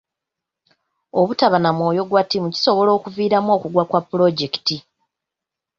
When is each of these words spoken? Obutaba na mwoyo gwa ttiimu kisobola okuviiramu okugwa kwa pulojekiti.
Obutaba 1.19 1.57
na 1.61 1.71
mwoyo 1.77 2.01
gwa 2.09 2.21
ttiimu 2.25 2.49
kisobola 2.55 2.89
okuviiramu 2.97 3.49
okugwa 3.57 3.83
kwa 3.89 4.01
pulojekiti. 4.09 4.77